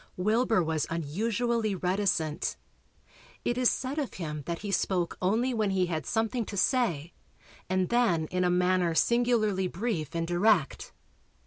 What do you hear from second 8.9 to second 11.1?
singularly brief and direct.